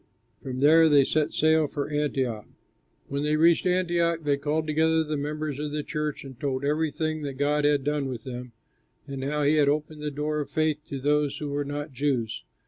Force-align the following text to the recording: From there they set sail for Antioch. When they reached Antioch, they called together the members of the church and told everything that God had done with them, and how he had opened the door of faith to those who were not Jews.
From 0.41 0.61
there 0.61 0.89
they 0.89 1.03
set 1.03 1.31
sail 1.31 1.67
for 1.67 1.87
Antioch. 1.91 2.47
When 3.07 3.21
they 3.21 3.35
reached 3.35 3.67
Antioch, 3.67 4.21
they 4.23 4.35
called 4.35 4.65
together 4.65 5.03
the 5.03 5.15
members 5.15 5.59
of 5.59 5.69
the 5.71 5.83
church 5.83 6.23
and 6.23 6.39
told 6.39 6.65
everything 6.65 7.21
that 7.21 7.33
God 7.37 7.65
had 7.65 7.83
done 7.83 8.07
with 8.09 8.23
them, 8.23 8.51
and 9.05 9.23
how 9.23 9.43
he 9.43 9.57
had 9.57 9.69
opened 9.69 10.01
the 10.01 10.09
door 10.09 10.39
of 10.39 10.49
faith 10.49 10.79
to 10.87 10.99
those 10.99 11.37
who 11.37 11.49
were 11.49 11.63
not 11.63 11.93
Jews. 11.93 12.43